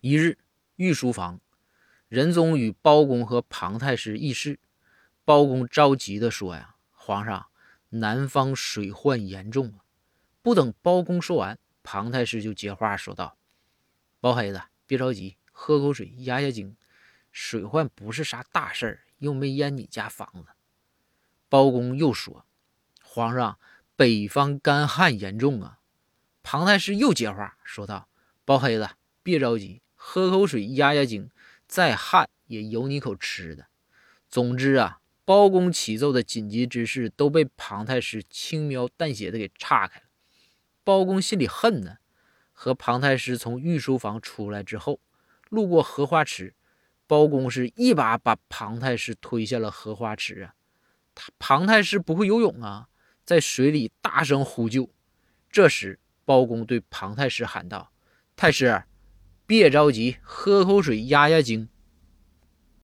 [0.00, 0.38] 一日，
[0.76, 1.40] 御书房，
[2.08, 4.60] 仁宗与包公和庞太师议事。
[5.24, 7.46] 包公着急地说：“呀，皇上，
[7.88, 9.84] 南方水患严重啊！”
[10.40, 13.36] 不等包公说完，庞太师就接话说道
[14.20, 16.76] ：“包黑子，别着急，喝口水压压惊。
[17.32, 20.52] 水患不是啥大事儿，又没淹你家房子。”
[21.50, 22.46] 包公又说
[23.02, 23.58] ：“皇上，
[23.96, 25.80] 北方干旱严重啊！”
[26.44, 28.08] 庞太师又接话说道
[28.46, 28.88] ：“包黑子，
[29.24, 31.28] 别着急。”喝口水压压惊，
[31.66, 33.66] 再旱也有你口吃的。
[34.30, 40.06] 总之啊，包公启奏的紧急之事都被庞太师轻描淡写的给岔开了。
[40.82, 41.98] 包公心里恨呢。
[42.54, 44.98] 和庞太师从御书房出来之后，
[45.50, 46.54] 路过荷花池，
[47.06, 50.54] 包公是一把把庞太师推下了荷花池啊。
[51.14, 52.88] 他庞太师不会游泳啊，
[53.26, 54.88] 在水里大声呼救。
[55.50, 57.92] 这时，包公对庞太师喊道
[58.34, 58.84] ：“太师。”
[59.48, 61.68] 别着急，喝口水压压惊。